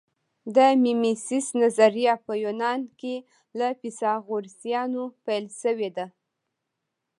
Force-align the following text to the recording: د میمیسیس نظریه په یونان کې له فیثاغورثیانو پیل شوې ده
د 0.55 0.57
میمیسیس 0.83 1.47
نظریه 1.61 2.13
په 2.25 2.33
یونان 2.43 2.81
کې 2.99 3.15
له 3.57 3.67
فیثاغورثیانو 3.79 5.03
پیل 5.25 5.45
شوې 5.61 5.89
ده 5.97 6.05